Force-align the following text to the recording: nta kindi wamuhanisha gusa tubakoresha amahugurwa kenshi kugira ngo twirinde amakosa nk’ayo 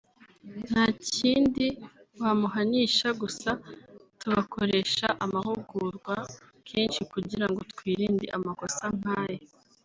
nta 0.69 0.85
kindi 1.15 1.65
wamuhanisha 2.21 3.07
gusa 3.21 3.49
tubakoresha 4.19 5.07
amahugurwa 5.25 6.15
kenshi 6.67 7.01
kugira 7.11 7.45
ngo 7.49 7.59
twirinde 7.71 8.25
amakosa 8.39 8.85
nk’ayo 8.97 9.41